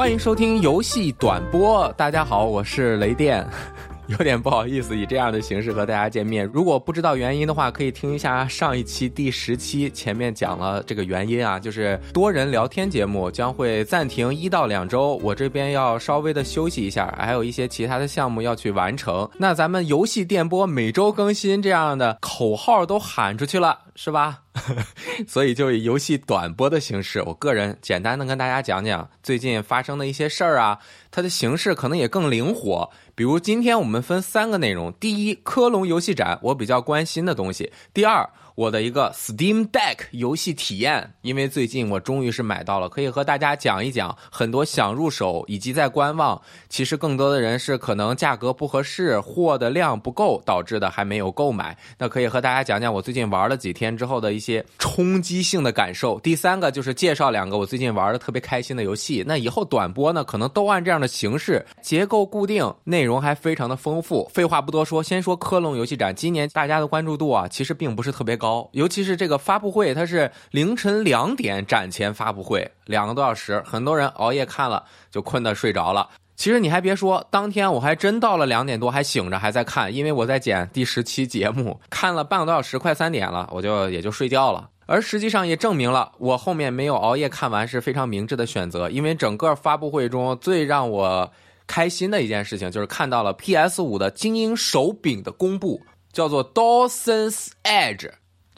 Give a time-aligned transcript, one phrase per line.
[0.00, 1.86] 欢迎收听游戏短播。
[1.92, 3.46] 大家好，我是雷电。
[4.08, 6.48] 有点不好意思以这样的形式和大家见面。
[6.54, 19.28] 如果不知道原因的话，可以听一下上一期第十期，前面讲了这个原因啊，就是多人聊天节目将会暂停一到两周，我这边要稍微的休息一下，还有一些其他的项目要去完成。
[19.36, 24.40] 那咱们游戏电波每周更新这样的口号都喊出去了，是吧？
[25.28, 30.78] 所以就以游戏短播的形式，我个人简单的跟大家讲讲最近发生的一些事儿啊，
[31.10, 32.88] 它的形式可能也更灵活。
[33.14, 38.26] 比如今天我们分三个内容：第一，科隆游戏展，我比较关心的东西；第二。
[38.60, 46.38] 我的一个 Steam Deck 游戏体验，因为最近我终于是买到了，可以和大家讲一讲很多想入手以及在观望，
[46.68, 51.74] 其实更多的人是可能价格不合适，货的量不够导致的还没有购买。
[51.96, 56.20] 那可以和大家讲讲我最近玩了几天之后的一些冲击性的感受。
[56.20, 59.24] 第三个就是介绍两个我最近玩的特别开心的游戏。
[59.26, 64.30] 那以后短播呢，可能都按这样的形式，结构固定，内容还非常的丰富。
[64.34, 68.49] 废话不多说，先说科隆游戏展，今年大家的关注度啊，其实并不是特别高。
[68.72, 76.08] 尤其是这个发布会，它是凌晨两点展前发布会，两个多小时，很多人熬夜看了就困得睡着了。
[76.36, 84.70] 其实你还别说，当天我还真到了两点多还醒着还在看，因为我在剪第十期节目，看了半个多小时，快三点了，我就也就睡觉了。
[84.86, 91.30] 而实际上也证明了我后面没有熬夜看完是非常明智的选择，因为整个发布会中最让我
[91.66, 98.10] 开心的一件事情就是看到了 PS 五的精英手柄的公布，叫做 Dawson's Edge。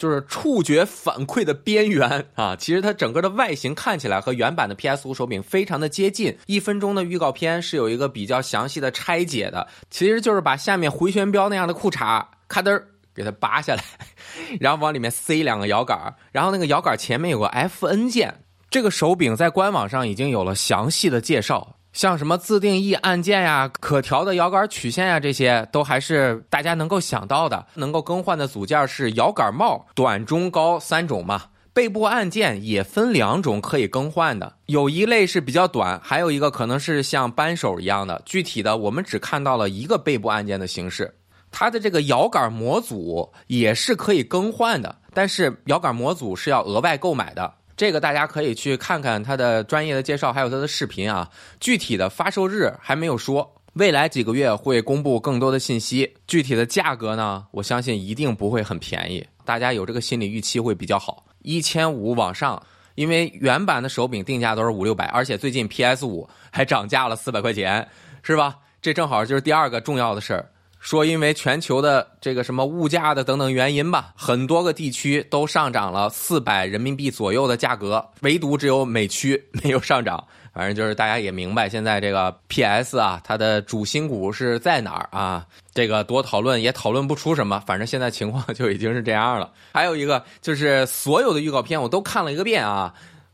[0.03, 6.37] 就是触觉反馈的边缘啊，其实它整个的外形看起来和原版的 PS 五手柄非常的接近。
[6.47, 13.85] 一分钟的预告片是有一个比较详细的拆解的，其实就是把下面回旋镖那样的裤衩咔噔儿给它拔下来，
[14.59, 18.43] 然后往里面塞两个摇杆，然后那个摇杆前面有个 FN 键。
[18.69, 21.77] 这个手柄在官网上已经有了详细的介绍。
[21.93, 27.67] 像什么自定义按键呀、可调的摇杆曲线呀，这些都还是大家能够想到的。
[27.75, 31.43] 能够更换的组件是摇杆帽，短、中、高三种嘛。
[31.75, 38.21] 背部按键也分两种可以更换的，有一类是比较短，还有一个可能是像扳手一样的。
[38.27, 41.15] 具体的我们只看到了一个背部按键的形式。
[41.51, 47.53] 它的这个摇杆模组也是可以更换的，但是摇杆模组是要额外购买的。
[47.77, 51.29] 这个大家可以去看看它的专业的介绍，还有它的视频啊。
[51.61, 56.15] 具体的发售日还没有说，未来几个月会公布更多的信息。
[56.27, 62.63] 具体的价格呢，我相信一定不会很便宜，大家有这个心理预期会比较好，一千五往上。
[62.95, 67.89] 因为原版的手柄定价都是五六百，而且最近 PS 五还涨价了四百块钱，
[68.23, 68.59] 是吧？
[68.83, 70.47] 这正好就是第二个重要的事儿。
[70.83, 80.23] 说，因为全球的这个什么物价的等等原因吧，很多个地区都上涨了四百人民币左右的价格，唯独只有美区 没有上涨。
[80.53, 85.47] 反正就是大家也明白，现在这个 PS 啊，它的主心骨是在哪儿啊？
[85.73, 87.63] 这个多讨论也讨论不出什么。
[87.65, 89.51] 反正现在情况就已经是这样了。
[89.73, 92.93] 还有一个就是所有的预告片我都看了一个遍啊。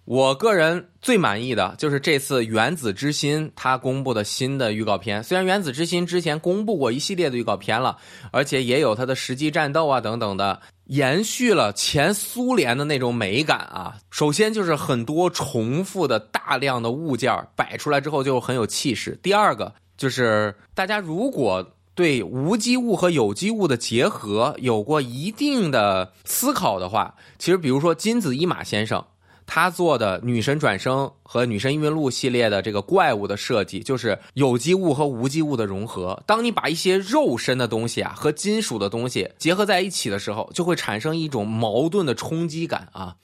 [0.08, 5.22] 我个人最满意的就是这次《原子之心》它公布的新的预告片。
[5.22, 7.94] 虽然《原子之心》之前公布过一系列的预告片了，
[8.32, 13.96] 而且也有它的实际战斗啊等等的，延续了前苏联的那种美感啊。
[14.10, 19.19] 首先就是很多重复的大量的物件摆出来之后就很有气势。
[19.22, 21.62] 第二个就是大家如果
[21.94, 29.04] 对无机物和有机物的结合有过一定的思考的话，其实比如说金子一马先生。
[29.50, 36.22] 他做的《女神转生》和《女神异闻录》系列的这个怪物的设计，就是有机物和无机物的融合。
[36.26, 43.16] 当你把一些肉身的东西啊和金属的东西结合在一起的时候，就会产生一种矛盾的冲击感啊。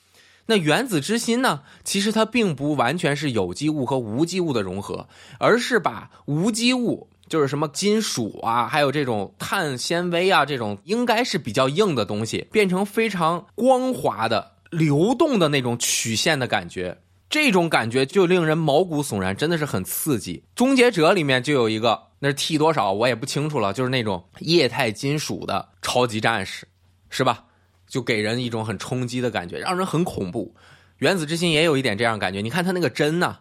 [0.46, 1.60] 那原子之心呢？
[1.84, 5.06] 其实它并不完全是有机物和无机物的融合，
[5.38, 14.53] 而是把无机物，就是什么金属啊，还有这种碳纤维啊，这种应该是比较硬的东西，变成非常光滑的。
[14.74, 16.98] 流动的那种曲线的感觉，
[17.30, 20.42] 这种感觉就令人毛骨悚然，真的是很刺激。
[20.54, 26.66] 终结者里面就有一个，那是 T 多少我也不清楚了，就是那种液态金属的超级战士，
[27.08, 27.44] 是吧？
[27.86, 30.54] 就给人一种很冲击的感觉，让人很恐怖。
[30.98, 33.36] 原子之心也有一点这样感觉，你看它那个针呢，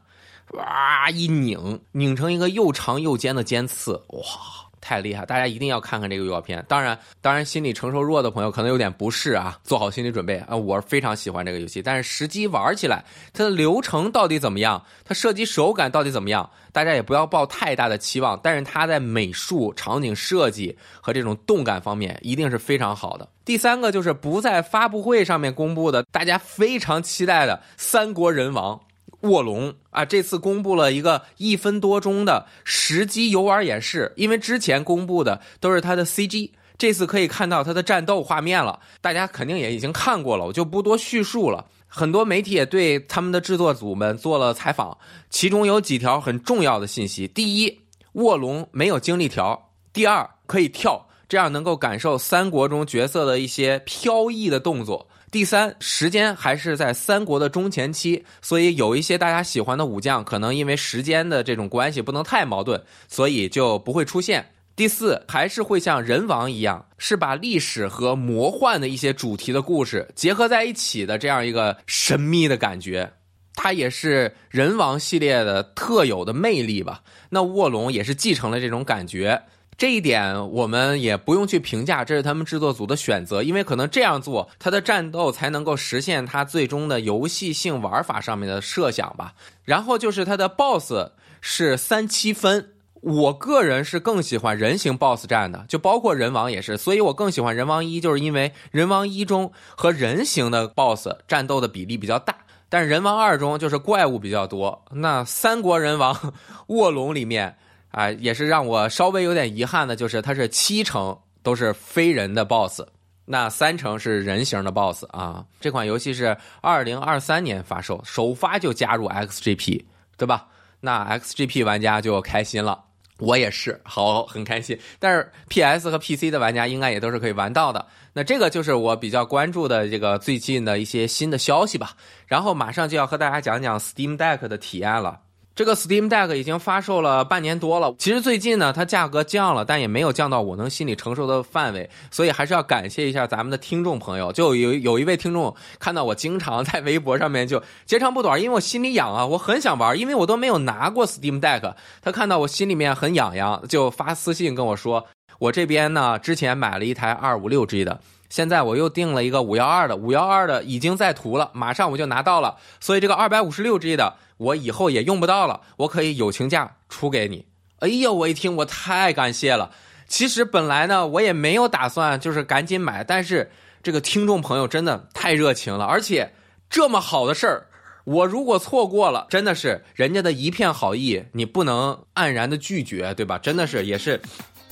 [0.52, 4.63] 哇一拧，拧成一个又长又尖的尖刺，哇！
[4.84, 5.26] 太厉害！
[5.26, 6.64] 大家一定要看看这个预告片。
[6.68, 10.54] 当然，当然，心理承受弱的朋友可能有点不适啊，做好心理准备啊。
[10.54, 14.84] 我非常喜欢这个游戏，但是实际玩起来，它的流程到底怎么样？
[15.06, 16.50] 它射击手感到底怎么样？
[16.74, 18.38] 大家也不要抱太大的期望。
[18.44, 23.26] 但是它在美术、场景设计和这种动感方面，一定是非常好的。
[23.46, 28.76] 第三个就是不在发布会上面公布的，大家非常期待的《三国人王》。
[29.24, 38.80] 卧龙啊，这次公布了一个一分多钟的实机游玩演示，因为之前公布的都是它的 CG，这次可以看到它的战斗画面了。
[39.00, 41.66] 大家肯定也已经看过了，我就不多叙述了。
[41.88, 44.98] 很多媒体也对他们的制作组们做了采访，
[45.30, 47.80] 其中有几条很重要的信息：第一，
[48.14, 49.56] 卧龙没有精力条；
[49.94, 55.08] 第二，可以跳，这样能够感受三国中角色的一些飘逸的动作。
[55.34, 64.48] 第三，时间还是在三国的中前期，所以有一些大家喜欢的武将，可能因为时间的这种关系不能太矛盾，所以就不会出现。
[64.76, 73.12] 第四，还是会像人王一样，是把历史和魔幻的一些主题的故事结合在一起的这样一个神秘的感觉，
[73.56, 77.02] 它也是人王系列的特有的魅力吧。
[77.32, 79.42] 那卧龙也是继承了这种感觉。
[79.84, 89.34] 这一点我们也不用去评价，这是他们制作组的选择，因为可能这样做，它的战斗才能够实现它最终的游戏性玩法上面的设想吧。
[89.66, 92.70] 然后就是它的 BOSS 是三七分，
[93.02, 102.34] 我个人是更喜欢人形 BOSS 战的，就包括人王也是，所以我更喜欢人王一，就是因为人王一中和人形的 BOSS 战斗的比例比较大，
[102.70, 104.86] 但是人王二中就是怪物比较多。
[104.92, 106.34] 那三国人王
[106.68, 107.58] 卧龙里面。
[107.94, 112.82] 啊，也是让我稍微有点遗憾的，就是它是七成都是非人的 BOSS，
[113.26, 115.46] 那三成是人形的 BOSS 啊。
[115.62, 119.86] 这款游戏是二零二三年发售，首发就加入 XGP，
[120.18, 120.48] 对吧？
[120.80, 122.84] 那 XGP 玩家就开心了，
[123.20, 124.76] 我也是，好很开心。
[124.98, 127.86] 但是 PS 和 PC 的玩家应该也都是可以玩到的。
[128.12, 131.92] 那这个就是我比较关注的这个最近的一些新的消息吧。
[132.26, 135.20] 然后马上就要和大家讲讲 Steam Deck 的体验了。
[135.56, 137.94] 这个 Steam Deck 已经发售了半年多了。
[138.00, 141.88] 其实最近呢，它价格降了，但也没有降到我能心里承受的范围。
[142.10, 144.32] 所以还是要感谢一下咱们的听众朋友。
[144.32, 151.76] 就有有一位听众看到我经常在微博上面就截长补短，因为我心里痒啊，我很想玩，因为我都没有拿过 Steam Deck。
[152.02, 155.06] 他看到我心里面很痒痒，就发私信跟我说，
[155.38, 158.00] 我这边呢之前买了一台二五六 G 的，
[158.34, 162.58] 现在我又订了一个五幺二的，五幺二的已经在图了，马上我就拿到了。
[162.80, 164.16] 所以这个二百五十六 G 的。
[164.38, 167.46] 我以后也用不到了，我可以友情价出给你。
[167.78, 169.70] 哎呦，我一听我太感谢了。
[170.08, 173.52] 其实本来呢，我也没有打算就是赶紧买，但是
[173.84, 176.34] 这个听众朋友真的太热情了，而且
[176.72, 177.68] 这么好的事儿，
[178.04, 183.38] 我如果错过了，真的是人家的一片好意，你不能黯然的拒绝，对吧？
[183.38, 184.20] 真的是也是，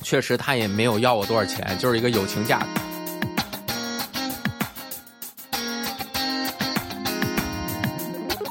[0.02, 2.66] 确实他也没有要我多少钱，就是一个友情价。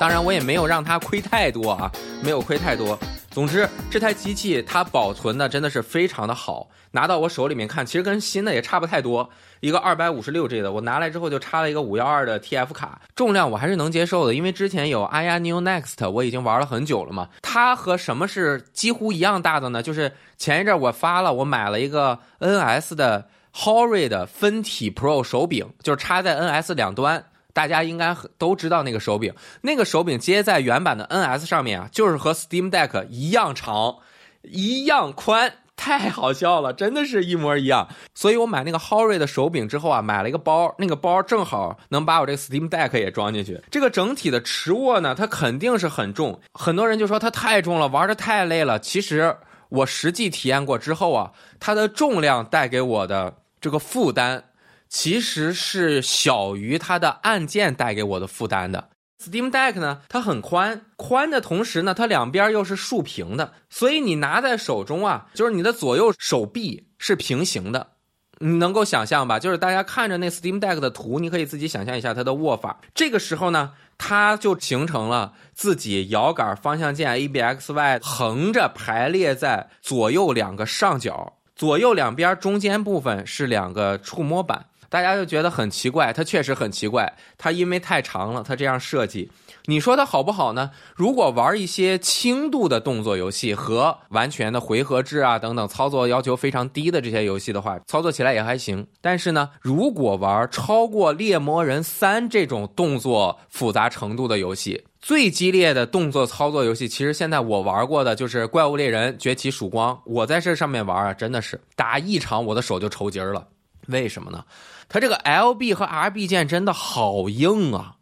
[0.01, 1.91] 当然，我也没有让它亏太多啊，
[2.23, 2.97] 没有亏太多。
[3.29, 9.29] 总之，这台机器它保存的真的是非常的好，拿到我手里面看，其实跟新的也差不太多。
[9.59, 17.29] 一个二百五十六 G 的，我拿来之后就插了一个五幺二的 TF 卡，重量我还是能接受的，因为之前有 Aya New Next，我已经玩了很久了嘛。
[17.43, 19.83] 它和什么是几乎一样大的呢？
[19.83, 27.23] 就是前一阵我发了，我买了一个 NS 的 Hori 的分体 Pro 手柄，就是插在 NS 两端。
[27.53, 33.97] 大家应该都知道那个手柄，那个手柄接在原版的 NS 上面啊，就是和 Steam Deck 一样长，
[34.43, 37.87] 一样宽，太好笑了，真的是一模一样。
[38.13, 43.59] 所以我买那个 Hori 的手柄之后啊，买了一个包，那个包正好能把我这个 Steam Deck 也装进去。
[43.69, 48.79] 这个整体的持握呢，它肯定是很重，很多人就说它太重了，玩的太累了。
[48.79, 49.35] 其实
[49.69, 54.43] 我实际体验过之后啊，它的重量带给我的这个负担。
[54.91, 58.89] 其实是小于它的按键带给我的负担的。
[59.23, 67.91] Steam Deck 呢，它很宽，宽的同时呢，它两边又是竖平的，所以你拿在手中啊，就是你的左右手臂是平行的，
[68.39, 69.39] 你能够想象吧？
[69.39, 72.81] 就是大家看着那 Steam Deck 的图，你可以自己想象一下它的握法。
[72.93, 84.65] 这个时候呢，它就形成了自己摇杆、方向键 A、B、X、Y 横着排列在左右两个上角，左右两边中间部分是两个触摸板。
[84.91, 87.13] 大家就觉得很奇怪，它确实很奇怪。
[87.37, 89.31] 它因为太长了，它这样设计，
[89.67, 90.71] 你说它好不好呢？
[90.97, 98.85] 如果玩一些轻度的动作游戏和完全的回合制啊等等操作要求非常低的这些游戏的话，操作起来也还行。
[98.99, 109.95] 但是呢，如果玩超过《猎魔人三》这种动作复杂程度的游戏，最激烈的动作操作游戏，其实现在我玩过的就是《怪物猎人崛起：曙光》。
[110.05, 113.47] 我在这上面玩啊，真的是打一场我的手就抽筋了。
[113.87, 114.45] 为什么呢？
[114.87, 117.95] 它这个 L B 和 R B 键真的好硬啊，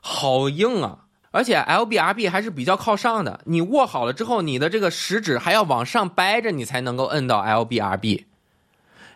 [0.00, 0.98] 好硬啊！
[1.30, 8.26] 而且 L B R B 还是比较靠上的，你握好了之后，你的这个食指还要往上掰着，你才能够摁到 L B R B。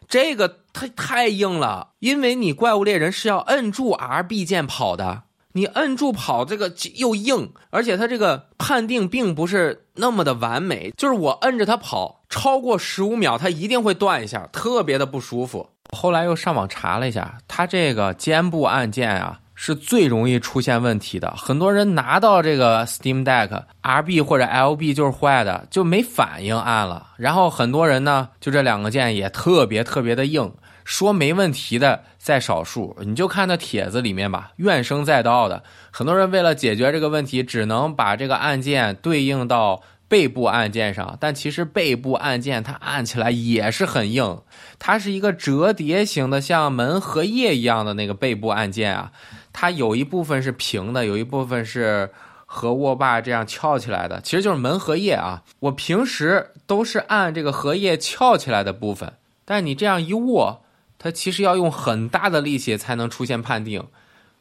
[0.08, 15.68] 这个太太硬了，因为你怪物猎人是要摁住 R B 键跑的，你摁住跑这个又硬，而且它这个判定并不是那么的完美，就是我摁着它跑超过十五秒，它一定会断一下，特别的不舒服。
[15.96, 21.30] 后来又上网查了一下，它这个肩部按键啊是最容易出现问题的。
[21.36, 27.08] 很多人拿到这个 Steam Deck RB 或者 LB 就是坏的，就没反应按了。
[27.16, 30.50] 然后很多人呢，就这两个键也特别特别的硬。
[30.82, 35.62] 说没问题的在少数，你就看那帖子里面吧，怨声载道的。
[35.92, 44.42] 很多人为了解决这个问题，只能把这个按键对应到背部按键上，但其实背部按键它按起来也是很硬，
[44.80, 49.12] 它是一个折叠型的，像门合页一样的那个背部按键啊，
[49.52, 52.10] 它有一部分是平的，有一部分是
[52.44, 55.44] 和握把这样翘起来的，其实就是门合页啊。
[55.60, 59.12] 我平时都是按这个合页翘起来的部分，
[59.44, 60.64] 但你这样一握。
[61.02, 63.86] 它其实要用很大的力气才能出现判定。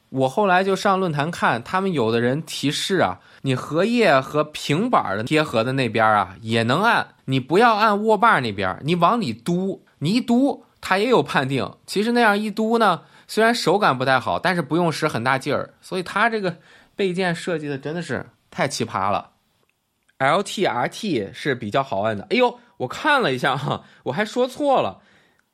[0.10, 11.72] 我后来就上论坛看，他们有的人提示啊，你荷叶和平板的贴合的那边啊也能按，你不要按握把那边，你往里嘟，你一嘟它也有判定。
[11.86, 16.58] 其实那样一嘟呢，虽然手感不太好，但是不用使很大劲儿，所以它这个
[16.96, 19.32] 备件设计的真的是太奇葩了。
[20.18, 22.28] LTRT 是比较好按的。
[22.32, 25.02] 哎呦，我看了一下哈，我还说错了。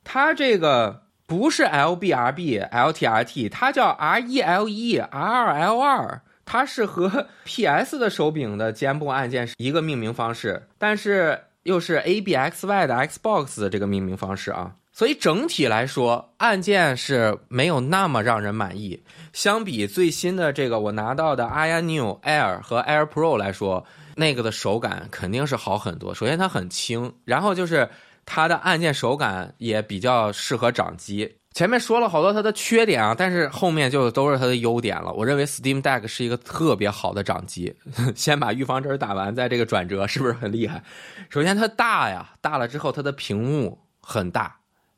[0.02, 5.80] 它这个不是 L B R B L T R T，它叫 R E L E R L
[5.80, 19.02] 二，它是和 P S 的手柄的肩部按键是一个命名方式，但是又是 A B X Y 的 Xbox 这个命名方式啊，所以整体来说按键是没有那么让人满意。
[19.32, 26.14] 相比最新的这个我拿到的 Aya New Air 和 Air Pro 来说，那个的手感肯定是好很多。
[26.14, 27.88] 首先它很轻，然后就是。
[28.26, 31.36] 它的按键手感也比较适合掌机。
[31.54, 35.10] 前面说了好多它的缺点啊，但是后面就都是它的优点了。
[35.14, 37.74] 我认为 Steam Deck 是一个特别好的掌机。
[38.14, 40.82] 先把预防针打完，再这个转折是不是很厉害？
[41.30, 44.54] 首先它大呀，大了之后它的屏幕很大，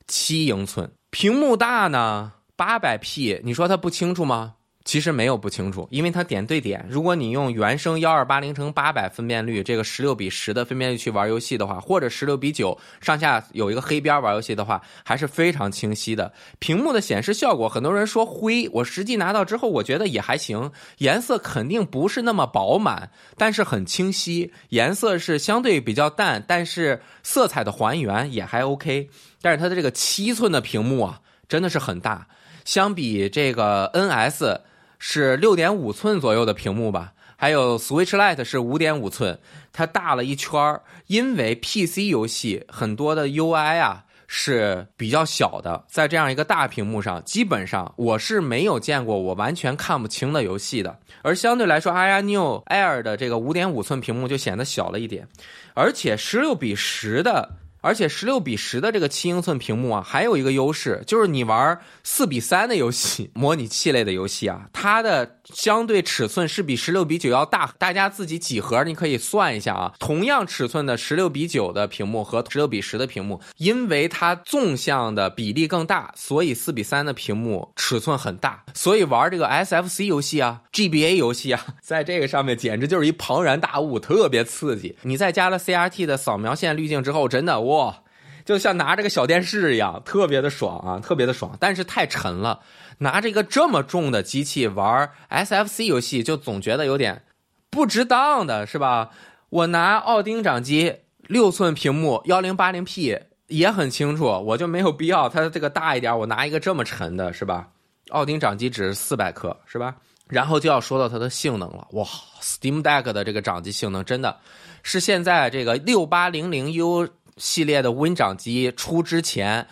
[0.09, 4.55] 七英寸屏幕大呢，八百 P，你说它不清楚吗？
[4.89, 6.83] 其实没有不清楚，因为它点对点。
[6.89, 16.33] 如果你用原生幺二八零乘八百分辨率这个十六比十的分辨率去玩游戏的话，或者十六比九上下有一个黑边玩游戏的话，还是非常清晰的。
[16.59, 20.73] 屏幕的显示效果，很多人说灰，我实际拿到之后，我觉得也还行。
[20.97, 24.55] 颜色肯定不是那么饱满，但是很清晰。
[24.71, 29.11] 颜色是相对比较淡，但是色彩的还原也还 OK。
[29.43, 32.27] 但是它的这个七寸的屏幕啊，真的是很大，
[32.65, 34.61] 相比这个 NS。
[34.99, 39.39] 是六点五寸左右的屏幕吧，还有 Switch Lite 是五点五寸，
[39.73, 40.83] 它大了一圈儿。
[41.07, 50.99] 因为 PC 游戏很多的 UI 啊是比较小的，在这样一个大屏幕上，基本上我是没有见过我完全看不清的游戏的。
[51.23, 55.27] 而相对来说，Aya New Air 的这个五点五寸屏幕就显得小了一点，
[55.75, 57.49] 而且十六比十的。
[57.81, 67.73] 而且十六比十的这个七英寸屏幕啊，还有一个优势，就是你玩四比三的游戏、 模拟器类的游戏啊，它的相对尺寸是比十六比九要大。
[67.79, 69.95] 大家自己几何你可以算一下啊。
[70.01, 78.65] 同样尺寸的十六比九的屏幕和十六比十的屏幕，因为它纵向的比例更大，所以四比三的屏幕尺寸很大。
[78.75, 84.97] 所以玩这个 SFC 游戏啊、GBA 游戏啊，在这个上面简直就是一庞然大物，特别刺激。
[85.03, 87.68] 你再加了 CRT 的扫描线滤镜之后，真的。
[87.69, 88.03] 哇，
[88.45, 91.57] 就像拿着个小电视一样，特别的爽啊，特别的爽。
[91.61, 92.61] 但是太沉了，
[92.99, 97.23] 拿着一个这么重的机器玩 SFC 游戏，就总觉得有点
[97.71, 99.11] 不值当的，是吧？
[99.51, 100.95] 我拿奥丁掌机，
[101.27, 107.69] 六寸屏幕，幺零八零 P 也很清楚，我就没有必要它这个大一点，我拿一个这么沉的，是吧？
[108.11, 109.95] 奥丁掌机只是四百克，是吧？
[110.27, 112.07] 然后就要说到它的性能了，哇
[112.41, 114.39] ，Steam Deck 的这个掌机性能真的
[114.83, 117.09] 是现在这个六八零零 U。
[117.39, 119.67] 系列的 Win 掌机出之前，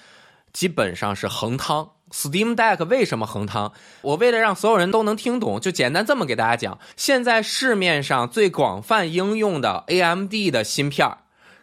[0.53, 1.91] 基本上是横汤。
[2.13, 3.73] Steam Deck 为什么横汤？
[4.01, 6.79] 我为了让所有人都能听懂，就简单这么给大家讲。
[6.97, 11.11] 现在市面上最广泛应用的 AMD 的芯片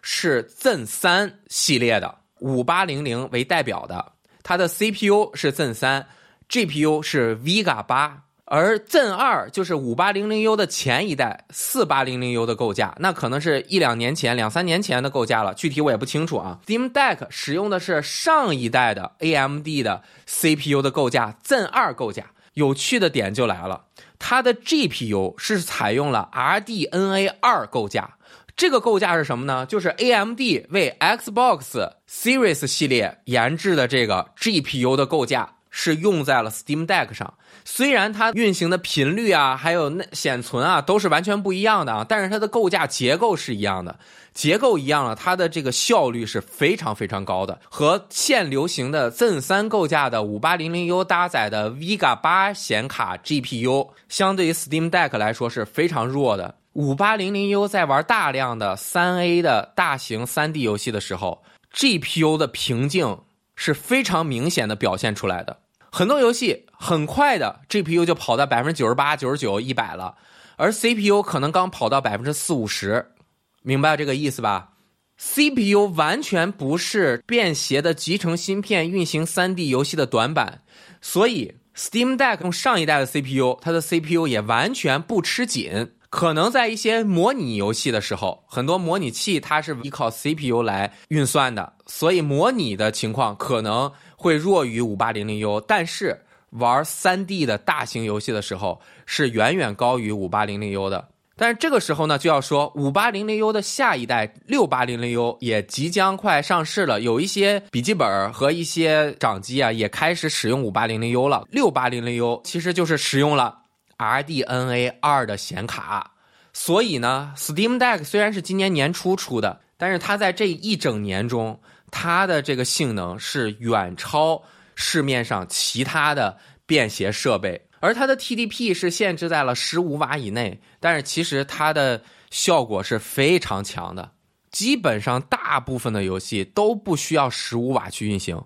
[0.02, 4.12] 是 Zen 三系列的，五八零零为代表的，
[4.44, 6.06] 它的 CPU 是 Zen 三
[6.50, 8.24] ，GPU 是 Vega 八。
[8.56, 16.60] 而 Zen 二就是五八零零 U 的前一代，四八零零 U 的构架，那可能是一两年前、两三年前的构架了，具体我也不清楚啊。
[16.68, 22.28] Steam Deck 使用的是上一代的 AMD 的 CPU 的构架，Zen 二构架。
[22.54, 23.86] 有趣的点就来了，
[24.20, 28.18] 它的 GPU 是采用了 RDNA 二构架，
[28.56, 29.66] 这个构架是什么呢？
[29.66, 35.56] 就是 AMD 为 Xbox Series 系列研制的这个 GPU 的构架。
[35.76, 37.34] 是用在了 Steam Deck 上。
[37.66, 43.98] 虽然它运行的频率啊，还有那显存啊，都是完全不一样的啊，但是它的构架结构是一样的。
[44.34, 56.56] 结构一样了，它的这个效率是非常非常高的，和现流行的 Zen 三构架的 5800U 搭载的 Vega 八显卡 GPU，相对于 Steam Deck 来说是非常弱的。
[56.74, 61.44] 5800U 在玩大量的 3A 的大型 3D 游戏的时候
[61.76, 63.16] ，GPU 的瓶颈
[63.56, 65.56] 是非常明显的表现出来的。
[65.92, 70.16] 很多游戏很快的 GPU 就跑到百分之九十八、九十九、一百了，
[70.58, 73.14] 而 CPU 可能刚跑到百分之四五十。
[73.62, 74.72] 明白这个意思吧
[75.18, 80.62] ？CPU 完全不是便携的集成芯片运行 3D 游戏的短板，
[81.00, 85.94] 所以 Steam Deck 用上一代的 CPU，它的 CPU 也完全不吃紧。
[86.10, 95.64] 可能在一些模拟游戏的时候，很多模拟器它是依靠 CPU 来运算的，所以模拟的情况可能会弱于 5800U。
[95.66, 96.22] 但是
[96.54, 101.10] 玩 3D 的大型游戏的时候，是远远高于 5800U 的。
[101.36, 111.44] 但是这个时候呢，就要说五八零零 U 的下一代六八零零 U 也即将快上市了，有一些笔记本和一些掌机啊，也开始使用五八零零 U 了。
[111.50, 113.58] 六八零零 U 其实就是使用了
[113.98, 116.12] RDNA 二的显卡，
[116.54, 124.40] 所以呢，Steam Deck 虽然是今年年初出的，但是它在这一整年中，它的这个性能是远超
[124.76, 127.68] 市面上其他的便携设备。
[127.80, 132.02] 而它的 TDP 是限制在了十五瓦以内，但是其实它的
[132.32, 134.12] 效果是非常强的，
[134.52, 138.42] 基本上大部分的游戏都不需要十五瓦去运行，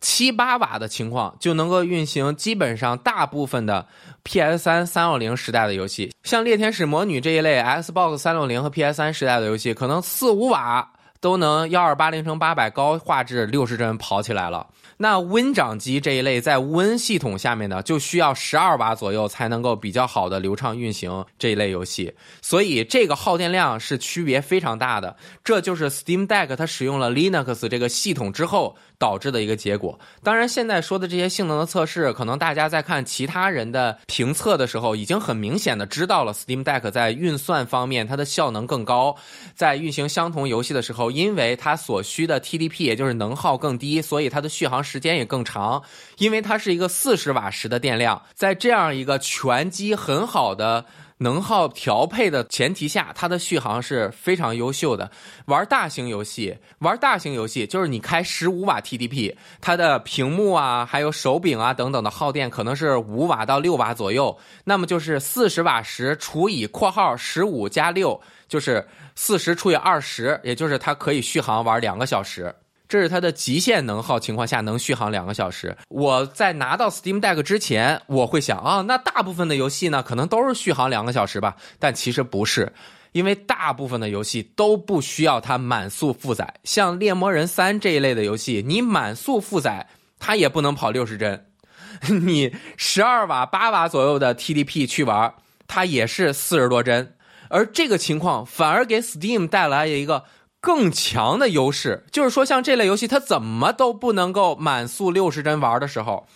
[0.00, 3.86] 七八瓦的情况就能够运行基本上大部分的
[4.24, 14.66] PS 三三六零时代的游戏，像《猎天使魔女》这一类 Xbox 三六零和 PS 三时代的游戏，可能四五瓦都能幺二八零乘八百高画质六十帧跑起来了。
[14.96, 25.16] 那 Win 掌机这一类在 Win 系统下面呢，就需要十二瓦左右才能够比较好的流畅运行这一类游戏，所以这个耗电量是区别非常大的。
[25.42, 29.98] 这就是 Steam Deck 它使用了 Linux 这个系统之后导致的一个结果。
[30.22, 39.16] 当然，现在说的这些性能的测试，可能大家在看其他人的评测的时候，已经很明显的知道了 Steam Deck 在运算方面它的效能更高，
[39.54, 44.84] 在运行相同游戏的时候，因为它所需的 TDP 也就是能耗更低，所以它的续航。
[44.90, 45.80] 时间也更长，
[46.18, 50.84] 因为它是一个四十瓦时的电量，在这样一个全机很好的
[51.22, 55.10] 能耗调配的前提下，它的续航是非常优秀的。
[55.44, 68.82] 玩大型游戏，玩大型游戏就是你开十五瓦 TDP，它的屏幕啊，还有手柄啊等等的耗电可能是五瓦到六瓦左右，那么就是四十瓦时除以括号十五加六，就是
[69.14, 72.54] 四十除以二十，也就是它可以续航玩两个小时。
[72.90, 75.74] 这是它的极限能耗情况下能续航两个小时。
[75.88, 81.54] 我在拿到 Steam Deck 之前，我会想啊，那大部分的游戏呢，可能都是续航两个小时吧？
[81.78, 82.72] 但其实不是，
[83.12, 86.52] 因为大部分的游戏都不需要它满速负载。
[86.64, 89.86] 像《猎魔人三》这一类的游戏，你满速负载，
[90.18, 91.46] 它也不能跑六十帧。
[92.26, 95.32] 你十二瓦、八瓦左右的 TDP 去玩，
[95.68, 97.14] 它也是四十多帧。
[97.50, 100.24] 而这个情况反而给 Steam 带来了一个。
[100.60, 106.26] 更强的优势就是说，像这类游戏，它怎么都不能够满速六十帧玩的时候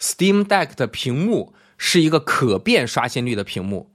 [0.00, 3.90] ，Steam Deck 的屏幕是一个可变刷新率的屏幕。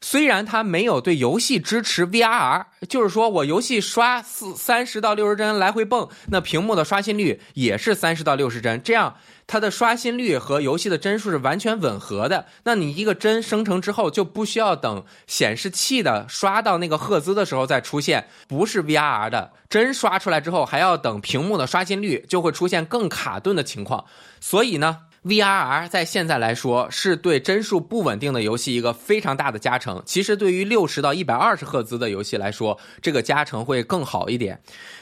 [0.00, 9.16] 虽然它没有对游戏支持 VRR，就是说我游戏刷四三十到六十帧来回蹦，那屏幕的刷新率也是三十到六十帧，这样
[9.48, 12.46] 它的刷新率和游戏的帧数是完全吻合的。
[12.62, 24.04] 那你一个帧生成之后，就不需要等显示器的刷到那个赫兹的时候再出现，不是 VRR 的帧刷出来之后，还要等屏幕的刷新率，就会出现更卡顿的情况。
[24.40, 24.98] 所以呢。
[25.28, 30.02] VRR 在现在来说是对帧数不稳定的游戏一个非常大的加成。
[30.06, 34.58] 其实对于六十到一百二十赫兹的游戏来说，这个加成会更好一点。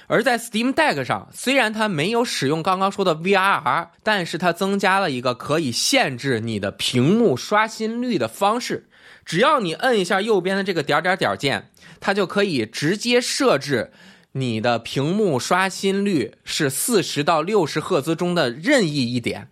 [0.08, 8.88] 而在 Steam Deck 上，虽然它没有使用刚刚说的 VRR，但是它增加了一个可以限制你的屏幕刷新率的方式。
[9.24, 13.92] 只要你摁一下右边的这个点点点键，它就可以直接设置
[14.32, 19.48] 你的屏幕刷新率是四十到六十赫兹中的任意一点。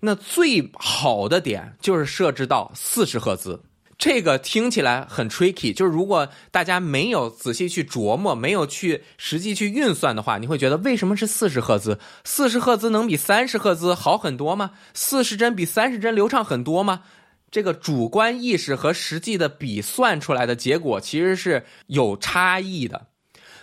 [0.00, 3.62] 那最好的点就是设置到四十赫兹，
[3.98, 11.98] 这个听起来很 tricky，就是如果大家没有仔细去琢磨，没有去实际去运算的话，你会觉得为什么是四十赫兹？
[12.24, 14.70] 四十赫兹能比三十赫兹好很多吗？
[14.94, 17.02] 四十帧比三十帧流畅很多吗？
[17.50, 23.08] 这个主观意识和实际的比算出来的结果其实是有差异的。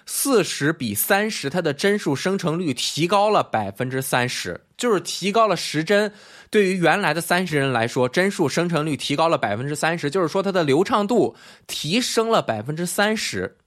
[0.10, 6.10] 四十比三十，它的帧数生成率提高了百分之三十，就是提高了十帧。
[6.50, 11.36] 对于原来的三十帧来说，帧数生成率提高了百分之三十，就是说它的流畅度
[11.68, 13.58] 提升了百分之三十。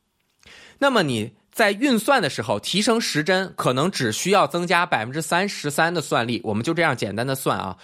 [0.79, 7.77] 那么你在运算的时候提升十帧，可能只需要增加百分之三十三的算力，我们就这样简单的算啊。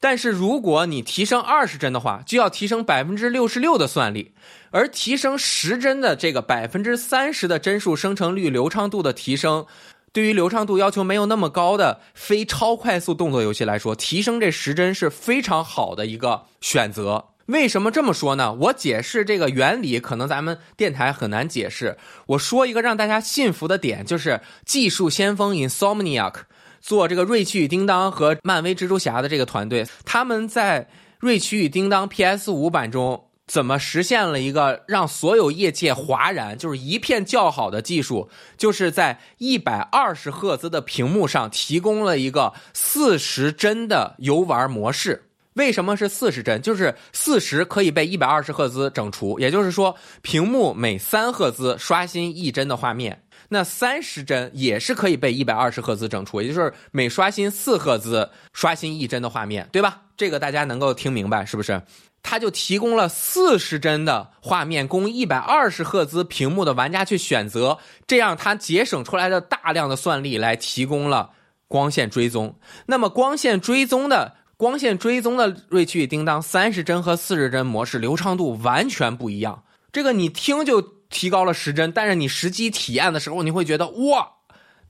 [0.00, 4.32] 但是如果你提升二十帧的话，就要提升百分之六十六的算力，
[4.72, 9.64] 而提升时帧的这个百分之三十的帧数生成率、流畅度的提升，
[10.12, 17.26] 对于流畅度要求没有那么高的非超快速动作游戏来说，提升这时帧是非常好的一个选择。
[17.46, 18.52] 为什么这么说呢？
[18.54, 21.98] 我解释这个原理，可能咱们电台很难解释。
[22.26, 26.34] 我说一个让大家信服的点，就是技术先锋 Insomniac。
[26.80, 30.82] 做这个《瑞奇与叮当》和漫威蜘蛛侠的这个团队，他们在
[31.20, 45.28] 《瑞奇与叮当》PS 五版中怎么实现了一个让所有业界哗然，就是一片叫好的技术，就是在一百二十赫兹的屏幕上提供了一个四十帧的游玩模式。
[45.54, 46.62] 为什么是四十帧？
[46.62, 53.22] 就是四十可以被一百二十赫兹整除，也就是说，屏幕每三赫兹刷新一帧的画面。
[53.50, 60.00] 那三十帧也是可以被一百二十赫兹整除，也就是每刷新四赫兹刷新一帧的画面，对吧？
[60.16, 61.82] 这个大家能够听明白是不是？
[62.22, 71.30] 它就提供了四十帧的画面供一百二十赫兹屏幕的玩家去选择，这样它节省出来的大量的算力来提供了
[71.68, 72.58] 光线追踪。
[72.86, 81.02] 那么光线追踪的光线追踪的瑞奇与叮当三十帧和四十帧模式流畅度完全不一样，这个你听就。
[81.12, 84.30] 提高了十帧，但是你实际体验的时候，你会觉得哇，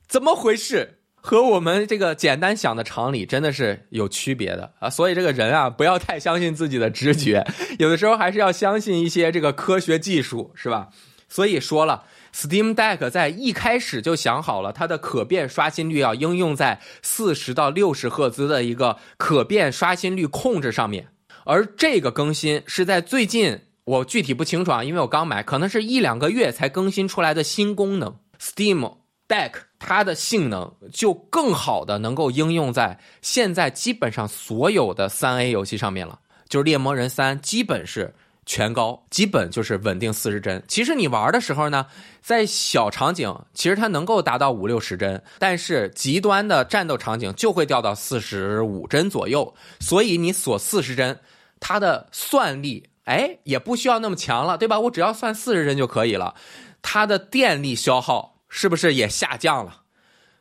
[0.06, 1.00] 怎么回事？
[1.24, 4.90] 和我们这个简单想的常理真的是有区别的啊！
[4.90, 7.46] 所以这个人啊，不要太相信自己的直觉，
[7.78, 10.88] 有的时候还是要相信一些这个科学技术，是吧？
[11.28, 12.02] 所以说了
[12.34, 21.08] ，Steam Deck 在一开始就想好了，它的可变刷新率要应用在四十到六十赫兹的一个可变刷新率控制上面，
[21.46, 23.60] 而这个更新是在最近。
[23.84, 28.16] 我具体不清楚啊，因为我刚买，可能是一两个月才更新出来的新功能。
[28.40, 29.50] Steam Deck
[29.84, 36.20] 它的性能就更好的能够应用在现在基本上所有的三 A 游戏上面了。
[36.48, 38.14] 就是猎魔人三基本是
[38.46, 40.62] 全高，基本就是稳定四十帧。
[40.68, 41.86] 其实你玩的时候呢，
[42.20, 49.54] 在小场景其实它能够达到五六十帧，但是极端的战斗场景就会掉到四十五帧左右。
[49.80, 51.18] 所以你锁四十帧，
[51.58, 52.88] 它的算力。
[53.04, 54.78] 哎，也不需要那么强了，对吧？
[54.78, 56.34] 我只要算四十帧就可以了。
[56.82, 59.80] 它的电力消耗是不是也下降了？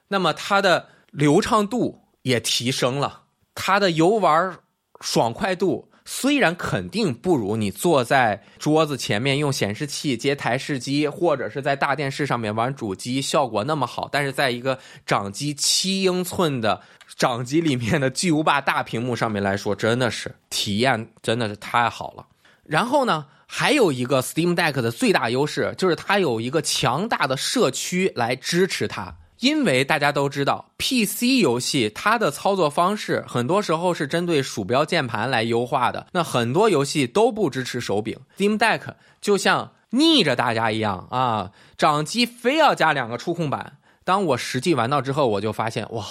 [0.10, 3.22] 那么它的流畅度也提升了。
[3.56, 4.60] 它的游玩
[5.00, 16.82] 爽快度虽然肯定不如你坐在桌子前面用显示器接台式机，或者是在大电视上面玩主机效果那么好，但是在一个掌机七英寸的
[17.16, 22.26] 掌机里面的巨无霸大屏幕上面来说，真的是体验真的是太好了。
[22.72, 29.14] 然后呢，还有一个 Steam Deck 的最大优势就是它有一个强大的社区来支持它。
[29.40, 38.18] 因为大家都知道，PC 游戏它的操作方式很多时候是针对鼠标键盘来优化的，那很多游戏都不支持手柄。
[38.38, 38.82] Steam Deck
[39.20, 43.80] 就像逆着大家一样啊，掌机非要加两个触控板。
[44.06, 46.06] 当我实际玩到之后，我就发现哇，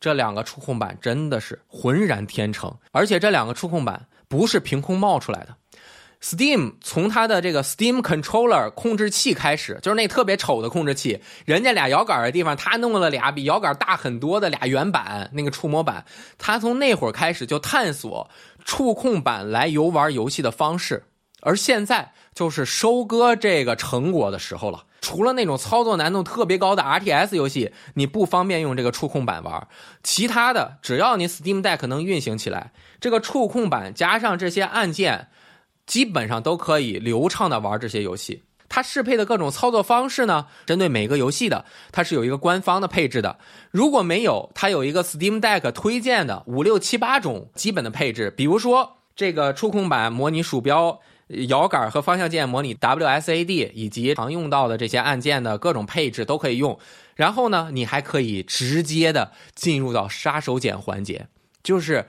[0.00, 5.54] 这两个触控板真的是浑然天成，而且这两个触控板不是凭空冒出来的。
[6.24, 16.06] Steam 从它的这个 Steam Controller 控制器开始，就是那特别丑的控制器，人家俩摇杆的地方，他弄了俩比摇杆大很多的俩圆板，那个触摸板。
[16.38, 18.30] 他从那会儿开始就探索
[18.64, 21.04] 触控板来游玩游戏的方式，
[21.42, 24.84] 而现在就是收割这个成果的时候了。
[25.02, 29.68] 除了那种操作难度特别高的 RTS 游戏，你不方便用这个触控板玩，
[30.02, 35.28] 其他的只要你 Steam Deck 能运行起来，这个触控板加上这些按键。
[35.86, 38.42] 基本上都可以流畅的玩这些游戏。
[38.66, 43.38] 它适配的各种操作方式呢，针对每个游戏的，它是有一个官方的配置的。
[43.70, 48.32] 如果没有，它有一个 Steam Deck 推荐的五六七八种基本的配置。
[48.36, 50.98] 比如说，这个触控板模拟鼠标、
[51.48, 56.76] 摇杆和方向键模拟 WSAD，以及常用到的这些按键的各种配置都可以用。
[57.14, 61.28] 然后呢，你还可以直接的进入到杀手锏环节，
[61.62, 62.08] 就是。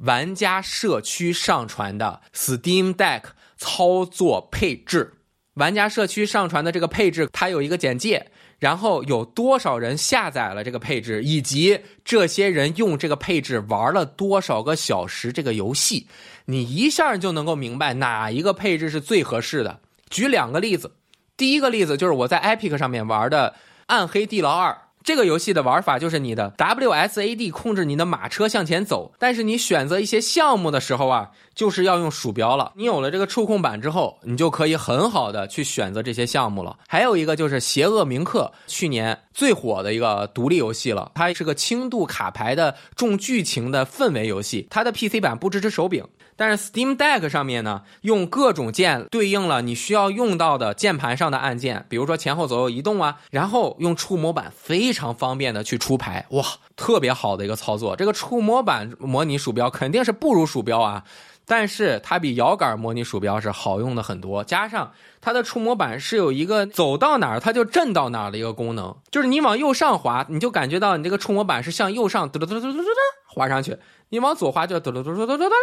[0.00, 3.22] 玩家社区上传的 Steam Deck
[3.56, 5.14] 操作配置，
[5.54, 8.26] 玩家社区上传的这个配置，它有一个简介，
[8.58, 16.08] 然后有多少人下载了这个配置，以及这些人用这个配置玩了多少个小时这个游戏，
[16.46, 19.80] 你一下就能够明白哪一个配置是最合适的。
[20.10, 20.92] 举两个例子，
[21.36, 23.54] 第一个例子就是我在 Epic 上面玩的
[23.86, 24.72] 《暗黑地牢二》。
[25.04, 32.72] 这个游戏的玩法就是你的 WSAD 控制你的马车向前走，但是你选择一些项目的时候啊，就是要用鼠标了。
[32.76, 36.78] 你有了这个触控板之后，你就可以很好的去选择这些项目了。
[36.88, 46.04] 还有一个就是《邪恶铭刻》，去年最火的一个独立游戏了，它是个轻度卡牌的重剧情的氛围游戏，它的 PC 版不支持手柄。
[46.36, 57.94] 但是 Steam Deck 上面呢，用各种键对应了你需要用到的键盘上的按键，比如说前后左右移动啊，然后用触摸板非常方便的去出牌，哇，特别好的一个操作。
[57.94, 61.04] 这个触摸板模拟鼠标肯定是不如鼠标啊，
[61.46, 64.42] 但是它比摇杆模拟鼠标是好用的很多。
[64.44, 72.88] 加上它的触摸板是有一个走到哪儿它就震到哪儿的一个功能，就是你往右上滑，你就感觉到你这个触摸板是向右上嘟嘟嘟嘟嘟嘟嘟
[73.26, 73.74] 滑上去；
[74.08, 75.54] 你往左滑就嘟嘟嘟嘟嘟嘟嘟。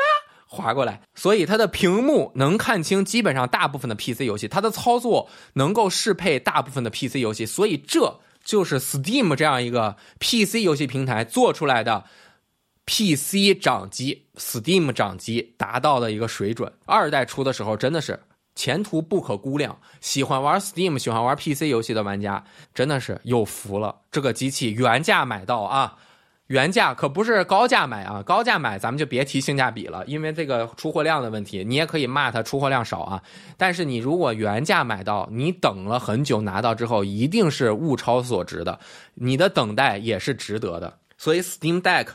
[0.53, 12.03] 划过来，所以它的屏幕能看清基本上大部分的 PC 游戏，它的操作能够适配大部分的 PC 游戏，所以这就是 Steam 这样一个 PC 游戏平台做出来的
[12.91, 16.69] PC 掌机，Steam 掌机达到的一个水准。
[16.85, 18.19] 二代出的时候真的是
[18.53, 25.97] 前途不可估量，喜欢玩 Steam、喜欢玩 PC 游戏的玩家真的是有福了，这个机器原价买到啊。
[26.47, 33.23] 原价可不是高价买啊，高价买咱们就别提性价比了，因为这个出货量的问题，你也可以骂它出货量少啊。
[33.55, 38.81] 但是你如果原价买到，你等了很久拿到之后，一定是物超所值的，
[39.13, 40.97] 你的等待也是值得的。
[41.21, 42.07] 所以 Steam Deck，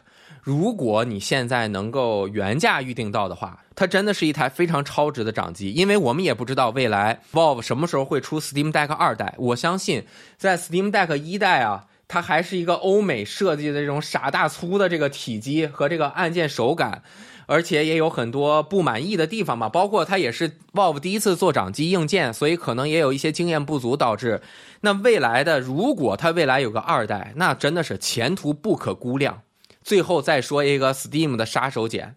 [0.43, 10.05] 如果你现在能够原价预定到的话，它真的是一台非常超值的掌机，因为我们也不知道未来 Valve 什么时候会出 Steam Deck 二代，我相信
[10.37, 11.87] 在 Steam Deck 一代啊。
[12.09, 17.03] 它还是一个欧美设计的这种傻大粗的这个体积和这个按键手感，
[17.47, 19.69] 而且也有很多不满意的地方嘛。
[19.69, 24.43] 包括它也是 Valve 第一次做掌机硬件，所以可能也有一些经验不足导致。
[24.81, 29.43] 那未来的如果它未来有个二代，那真的是前途不可估量。
[29.83, 32.15] 最后再说一个 Steam 的杀手锏，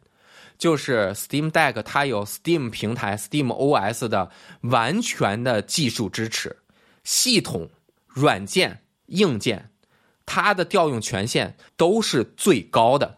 [0.57, 6.57] 就是 Steam Deck 它有 Steam 平台 Steam OS 的完全的技术支持，
[7.03, 7.69] 系统、
[8.07, 9.69] 软件、硬件。
[10.25, 13.17] 它的调用权限都是最高的，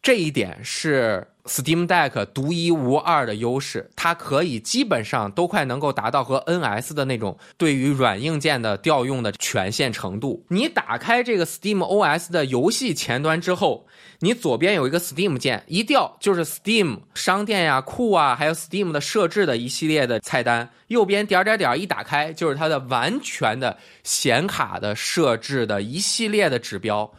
[0.00, 3.90] 这一点是 Steam Deck 独一无二的优势。
[3.96, 10.44] 它可以基本上都快能够达到和 NS 的那种对于软硬件的调用的权限程度。
[10.48, 13.86] 你打开这个 Steam OS 的游戏前端之后。
[14.22, 20.68] 你左边有一个 Steam 键，一调就是 Steam 商店呀、库啊，还有 Steam 的设置的一系列的菜单。
[20.88, 27.10] 右边点点点一打开，就是它的完全的显卡的设置的一系列的指标，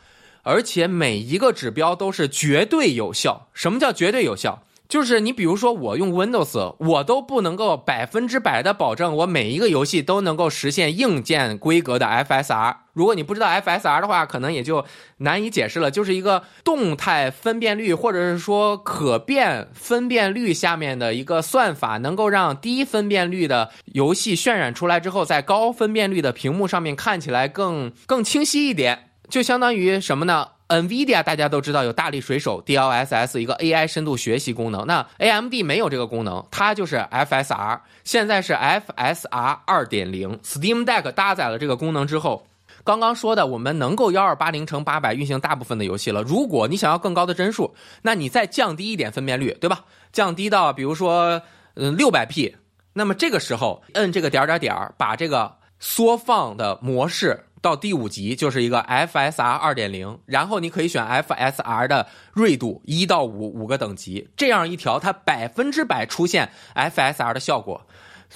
[0.44, 3.48] 而且每一个指标都是绝对有效。
[3.54, 4.64] 什么叫绝对有效？
[4.90, 12.76] 就是你比如说我用 Windows，我都不能够百分之百的保证我每一个游戏都能够实现硬件规格的 FSR。
[12.92, 14.84] 如果你不知道 FSR 的话，可能也就
[15.20, 15.90] 难以解释了。
[15.90, 37.80] 就是一个动态分辨率，或者是说可变分辨率下面的一个算法，能够让低分辨率的游戏渲染出来之后，在高分辨率的屏幕上面看起来更更清晰一点，就相当于什么呢？NVIDIA 大家都知道有大力水手 DLSS 一个 AI 深度学习功能，那 AMD 没有这个功能，它就是 FSR。
[38.04, 42.46] 现在是 FSR 二点零，Steam Deck 搭载了这个功能之后，
[42.84, 46.22] 刚刚说的我们能够幺二八零乘八百运行大部分的游戏了。
[46.24, 49.86] 如果你想要更高的帧数，那你再降低一点分辨率，对吧？
[50.12, 51.42] 降低到比如说
[51.76, 52.58] 嗯六百 P，
[52.92, 57.46] 那么这个时候摁这个点点点，把这个缩放的模式。
[57.62, 67.86] 到第五级就是一个 FSR 二点零，然后你可以选 FSR 的锐度一到五五个等级，这样一调，它百分之百出现 FSR 的效果。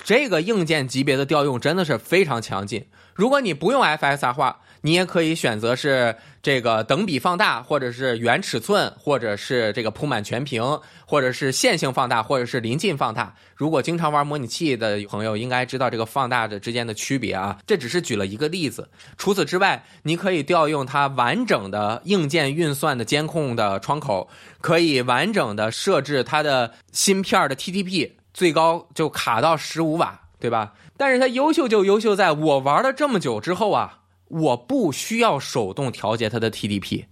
[0.04, 2.86] 这个硬件级别的调用真的是非常强劲。
[3.14, 10.62] 如果你不用 FSR 话，你也可以选择是这个等比放大，或者是原尺寸，或者是这个铺满全屏，
[11.08, 13.34] 或者是线性放大，或者是临近放大。
[13.56, 17.58] 如果经常玩模拟器的朋友，应该知道这个放大的之间的区别啊。
[17.66, 18.88] 这只是举了一个例子。
[19.18, 24.30] 除此之外，你可以调用它完整的硬件运算的监控的窗口，
[24.60, 28.12] 可以完整的设置它的芯片的 TTP。
[28.36, 30.74] 最高就卡到十五瓦，对吧？
[30.98, 37.06] 但是它优秀就优秀在我玩了这么久之后啊，我不需要手动调节它的 TDP，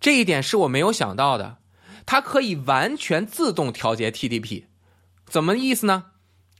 [0.00, 1.58] 这一点是我没有想到的。
[2.04, 4.64] 它可以完全自动调节 TDP，
[5.26, 6.06] 怎么意思呢？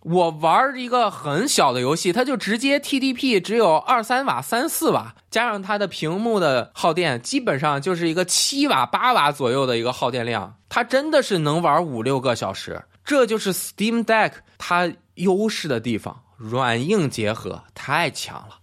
[0.02, 12.80] 我玩一个很小的游戏，它就直接 TDP 只有二三瓦、三四瓦，加上它的屏幕的耗电，基本上就是一个七瓦、八瓦左右的一个耗电量，它真的是能玩五六个小时。
[13.08, 16.22] 这就是 Steam Deck 它优势的地方。
[16.36, 18.58] 软硬结合，太强了。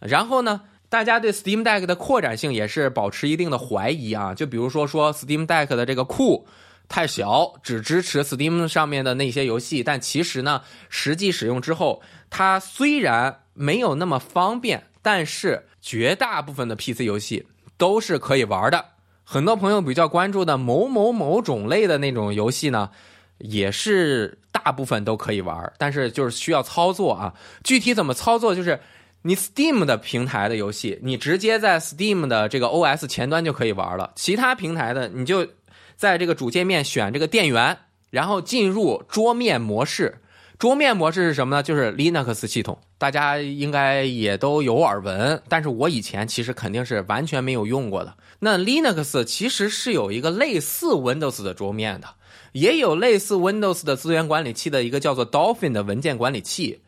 [0.00, 4.34] 然后呢，大家对 Steam Deck 的扩展性也是保持一定的怀疑啊。
[4.34, 6.48] 就比如说说 Steam Deck 的这个库
[6.88, 17.46] 太小，只支持 Steam 上面的那些游戏，但其实呢，实际使用之后，它虽然没有那么方便，但是绝大部分的 PC 游戏
[17.76, 18.84] 都是可以玩的。
[19.22, 22.90] 很多朋友比较关注的某某某种类的那种游戏呢，
[23.38, 27.34] 也是大部分都可以玩，但是就是需要操作啊。
[27.64, 28.80] 具体怎么操作，就是
[29.22, 34.12] 你 Steam 的平台的游戏，你直接在 Steam 的这个 OS 前端就可以玩了。
[34.14, 35.46] 其他平台的，你就
[35.96, 37.76] 在这个主界面选这个电源，
[38.10, 40.20] 然后进入桌面模式。
[40.58, 41.62] 桌面模式是什么呢？
[41.62, 48.14] 就是 Linux 系统，大家应该也都有耳闻，但是我以前其实肯定是完全没有用过的。
[48.38, 52.08] 那 Linux 其实是有一个类似 Windows 的桌面的，
[52.58, 56.80] 也有类似 Windows 的资源管理器的一个叫做 Dolphin 的文件管理器。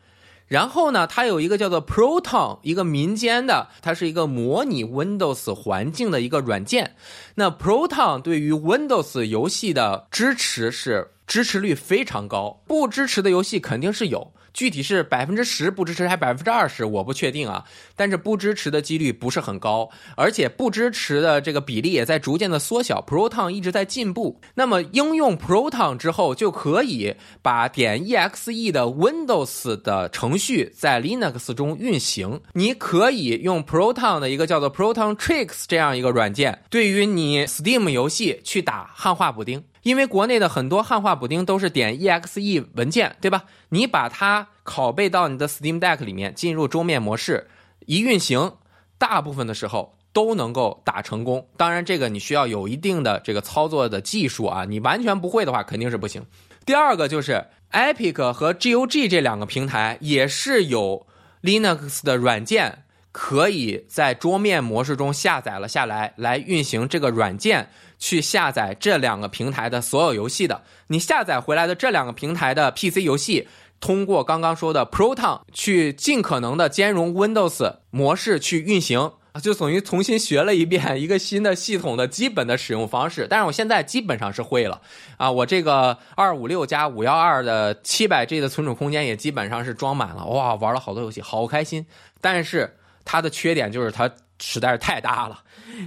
[0.47, 6.95] 然后呢，它有一个叫做 Proton，一个民间的，它是一个模拟 Windows 环境的一个软件。
[7.35, 11.11] 那 Proton 对于 Windows 游戏的支持是。
[11.29, 17.63] 支持率非常高，不支持的游戏肯定是有，具体是百分之十不支持还是百分之二十，我不确定啊。
[17.95, 23.01] 但是不支持的几率不是很高，而且不支持的这个比例也在逐渐的缩小。
[23.07, 32.41] Proton 一直在进步，那么应用 Proton 之后，就可以把点 exe 的 Windows 的程序在 Linux 中运行。
[32.51, 39.63] 你可以用 Proton 的一个叫做 Proton Tricks 这样一个软件，对于你 Steam 游戏去打汉化补丁。
[39.83, 43.45] 因为国内的很多汉化补丁都是点 exe 文件，对吧？
[43.69, 47.47] 你把它拷贝到你的 Steam Deck 里面，进入桌面模式，
[47.85, 48.53] 一运行，
[48.97, 51.47] 大部分的时候都能够打成功。
[51.55, 56.25] 当然，这个你需要有一定的这个操作的技术啊，你完全不会的话肯定是不行。
[56.65, 61.07] 第二个就是 Epic 和 GOG 这两个平台也是有
[61.41, 62.83] Linux 的软件。
[63.11, 70.61] 可以在桌面模式中下载了下来，来运行这个软件，去下载这两个平台的所有游戏的。
[70.87, 73.47] 你下载回来的这两个平台的 PC 游戏，
[73.79, 83.25] 通过刚刚说的 Proton 去尽可能的兼容 Windows 模式去运行，就等于重新学了一遍一个新的系统的基本的使用方式。
[83.27, 84.79] 但是我现在基本上是会了
[85.17, 91.83] 啊，我这个二五六加五幺二的七百 G 的存储空间也基本上是装满了，哇，玩了好多游戏，好开心。
[92.21, 92.75] 但是。
[93.11, 94.07] 它的缺点就是它
[94.39, 95.39] 实在是太大了，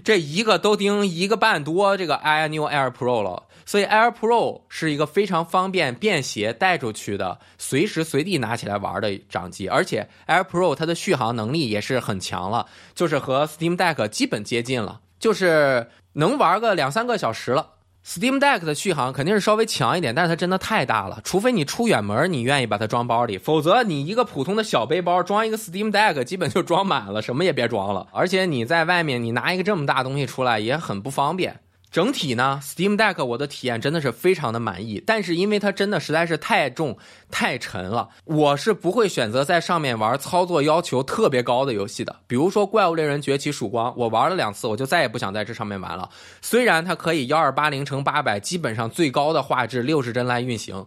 [0.03, 17.69] 这一个都盯一个半多这个 i New Air Pro 了，所以 Air Pro 是一个非常方便便携带出去的，随时随地拿起来玩的掌机，而且 Air Pro 它的续航能力也是很强了，就是和 Steam Deck 基本接近了，就是能玩个两三个小时了。
[18.05, 28.09] Steam Deck 的续航肯定是稍微强一点，但是它真的太大了，除非你出远门，你愿意把它装包里，否则你一个普通的小背包装一个 Steam Deck，基本就装满了，什么也别装了。
[28.13, 31.61] 而且你在外面，你拿一个这么大东西出来也很不方便。
[31.93, 36.97] 整体呢，Steam Deck 我的体验真的是非常的满意，但是因为它真的实在是太重
[37.31, 42.17] 太沉了，我是不会选择在上面玩操作要求特别高的游戏的。
[42.27, 46.09] 比如说《怪物猎人崛起：曙光》，我玩了两次，我就再也不想在这上面玩了。
[46.41, 50.87] 虽然它可以幺二八零乘八百，基本上最高的画质六十帧来运行，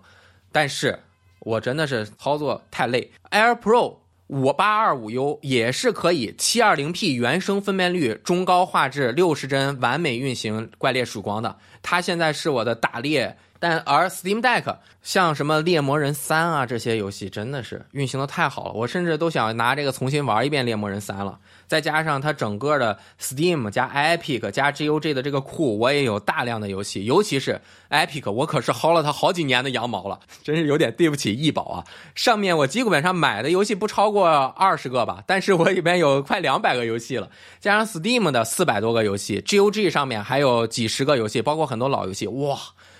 [0.51, 0.99] 但是
[1.41, 3.11] 我真的是操作太累。
[3.29, 4.04] Air Pro。
[4.27, 11.55] 五八二五 U 也是可以七二零 P 原生分辨率、中高画质、六十帧完美运行《怪猎曙光》的。
[11.83, 21.37] 它现在是我的打猎，但而 Steam Deck 像什么《猎魔人三》啊这些游戏真的是运行的太好了，我甚至都想拿这个重新玩一遍《猎魔人三》了。
[21.67, 31.83] 再加上它整个的 Steam 加 Epic 加 GOG 的这个库，我也有大量的游戏，尤其是 Epic，我可是薅了它好几年的羊毛了， 真是有点对不起易宝啊。
[32.13, 42.57] 上面我基本上买的游戏不超过二十个吧，但是我里边有快两百个游戏了，加上 Steam 的四百多个游戏，GOG 上面还有几十个游戏，包括很多老游戏，哇，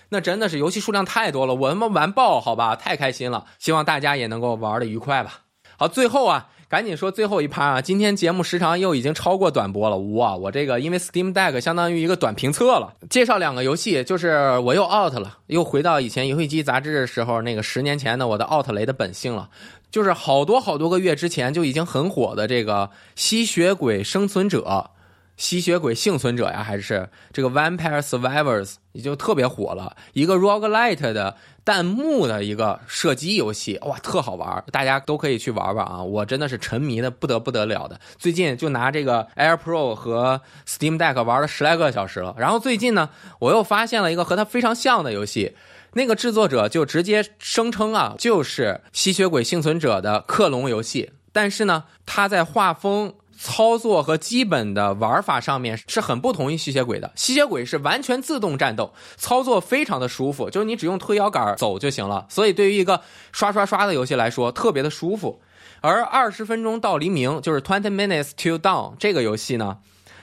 [0.09, 5.41] 那真的是游戏数量太多了，我他妈完爆，好吧，太开心了，希望大家也能够玩的愉快吧。
[5.77, 6.49] 好，最后啊。
[6.67, 7.81] 赶紧说最后一趴啊！
[7.81, 10.35] 今天节目时长又已经超过短播了，哇！
[10.35, 19.47] 我这个因为 Steam Deck 相当于一个短评测了，介绍两个游戏，就是我又 out 了，又回到以前游戏机杂志的时候那个十年前的我的奥特雷的本性了，
[19.91, 24.89] 就是好多好多个月之前就已经很火的这个吸血鬼生存者。
[25.37, 31.35] 吸血鬼幸存者呀，还是这个 Vampire Survivors 也就特别火了，一个 roguelite 的
[31.65, 36.03] 弹幕的一个射击游戏，哇，特好玩，大家都可以去玩玩啊！
[36.03, 42.35] 我真的是沉迷的不得不得了的，最近就拿这个 Air Pro 和 Steam Deck 玩了十来个小时了。
[42.37, 43.09] 然后最近呢，
[43.39, 45.55] 我又发现了一个和它非常像的游戏，
[45.93, 51.13] 那个制作者就直接声称啊，就是《吸血鬼幸存者》的克隆游戏。
[51.31, 57.11] 但是呢，他在画风、操作和基本的玩法上面是很不同于吸血鬼的。
[57.15, 62.25] 吸血鬼是完全自动战斗，操作非常的舒服，就是你只用推摇杆走就行了。
[62.29, 65.41] 所以对于一个刷刷刷的游戏来说，特别的舒服。
[65.81, 69.77] 而二十分钟到黎明，就是 Twenty Minutes to Dawn 这个游戏呢。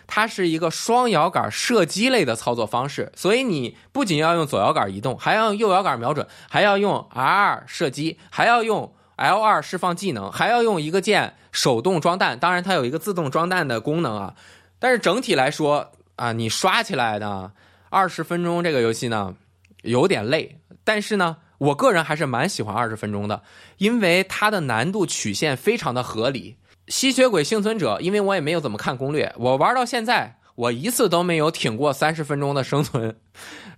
[0.08, 12.38] 它是一个双摇杆射击类的操作方式，所以你不仅要用左摇杆移动，还要用右摇杆瞄准，还要用 R 射击，还要用 L2 释放技能，还要用一个键手动装弹。
[12.38, 14.34] 当然，它有一个自动装弹的功能啊。
[14.78, 17.52] 但是整体来说啊，你刷起来呢，
[17.90, 19.34] 二十分钟这个游戏呢
[19.82, 20.58] 有点累。
[20.84, 23.42] 但是呢，我个人还是蛮喜欢二十分钟的，
[23.78, 26.56] 因为它的难度曲线非常的合理。
[26.88, 33.16] 吸血鬼幸存者，因为我也没有怎么看攻略，我玩到现在，我一次都没有挺过三十分钟的生存，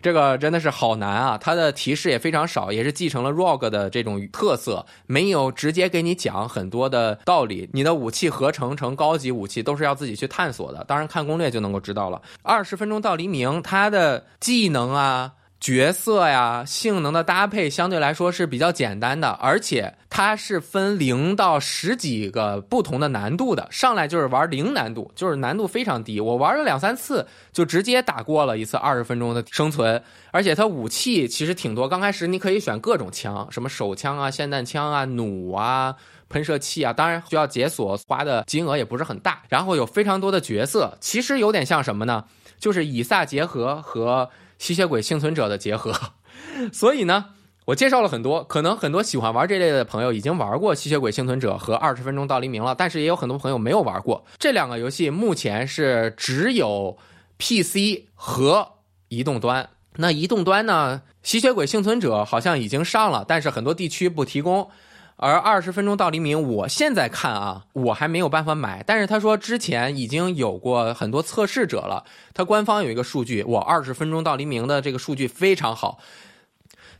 [0.02, 1.38] 这个真的是好难啊！
[1.38, 7.70] 它的提示也非常少，也是继承了 ROG 的这种特色，没有直接给你讲很多的道理。
[7.72, 12.20] 你的武器合成成高级武器都是要自己去探索的，当然看攻略就能够知道了。
[12.42, 15.32] 二十分钟到黎明，它的技能啊。
[15.64, 23.66] 角色呀，性能的搭配相对来说是比较简单的，而且它是分零到十几个不同的难度的。
[23.70, 26.20] 上来就是玩零难度，就是难度非常低。
[26.20, 30.02] 我玩了两三次，就直接打过了一次二十分钟的生存。
[30.32, 35.96] 而且它武器其实挺多，刚开始你可以选各种枪，什么手枪啊、霰弹枪啊、弩啊、
[36.28, 39.40] 喷射器啊，当然需要解锁，花的金额也不是很大。
[39.48, 42.22] 然后有非常多的角色，其实有点像什么呢？
[42.58, 44.28] 就是以撒结合和。
[44.64, 45.92] 吸血鬼幸存者的结合，
[46.72, 47.26] 所以呢，
[47.66, 55.10] 我介绍了很多，可能很多喜欢玩这类的朋友已经玩过吸血鬼幸存者和二十分钟到黎明了，但是也有很多朋友没有玩过这两个游戏。
[55.10, 56.96] 目前是只有
[57.36, 58.66] PC 和
[59.08, 59.68] 移动端。
[59.96, 64.70] 那移动端呢，吸血鬼幸存者好像已经上了，但是很多地区不提供。
[65.16, 68.82] 而二十分钟到黎明，我现在看啊，我还没有办法买。
[68.84, 72.04] 但是他说之前已经有过很多测试者了，
[72.34, 75.98] 他官方有一个数据，我二十分钟到黎明的这个数据非常好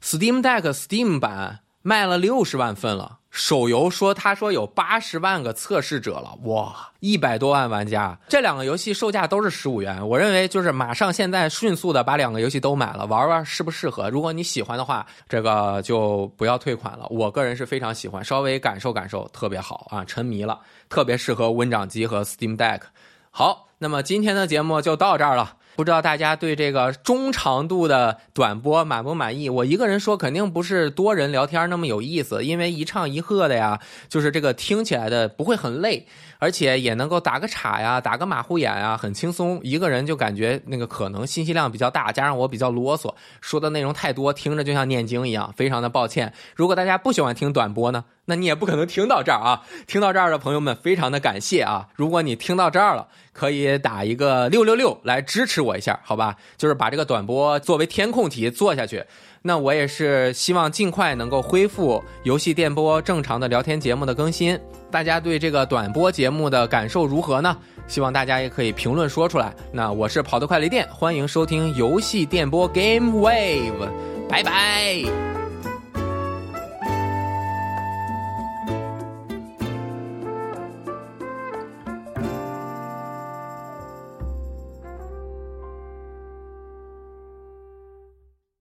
[0.02, 3.18] ，Steam Deck Steam 版卖了六十万份了。
[3.34, 8.16] 手游说，他说有八十万个测试者了，哇，一百多万玩家。
[8.28, 14.08] 这两个游戏售价都是十五元，我认为就是马上现在迅速的把两个游戏都买了，玩玩适不适合。
[14.08, 17.08] 如果你喜欢的话，这个就不要退款了。
[17.10, 22.82] 我个人是非常喜欢，稍微感受感受特别好啊，沉迷了，特别适合温掌机和 Steam Deck。
[23.32, 25.56] 好，那么今天的节目就到这儿了。
[25.76, 29.48] 不知道大家对这个中长度的短播满不满意？
[29.48, 36.06] 我一个人说肯定不是多人聊天那么有意思，因为一唱一和的呀，就是这个听起来的不会很累。
[36.44, 39.58] 而且也能够打个岔呀，打个马虎眼啊，很轻松。
[39.62, 46.34] 一个人就感觉那个可能信息量比较大，加上我比较啰嗦，说的内容太多，听着就像念经一样，非常的抱歉。
[46.54, 49.62] 如果大家不喜欢听短播呢，那你也不可能听到这儿啊。
[49.86, 51.88] 听到这儿的朋友们，非常的感谢啊。
[51.94, 56.36] 如果你听到这儿了，可以打一个六六六来支持我一下，好吧？
[56.58, 59.06] 就是把这个短播作为填空题做下去。
[59.46, 64.58] 那我也是希望尽快能够恢复游戏电波正常的聊天节目的更新。
[64.90, 67.54] 大家对这个短播节目的感受如何呢？
[67.86, 69.54] 希望大家也可以评论说出来。
[69.70, 73.86] 那我是跑得快雷电，欢迎收听游戏电波 Game Wave，
[74.30, 75.43] 拜拜。